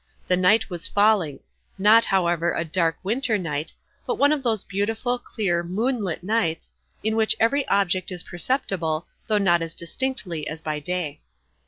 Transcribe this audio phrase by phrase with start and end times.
[0.27, 1.41] The night was falling;
[1.77, 3.71] not, however, a dark, winter night,
[4.07, 6.71] but one of those beautiful, clear, moonlight nights,
[7.03, 11.21] in which every object is perceptible, though not as distinctly as by day.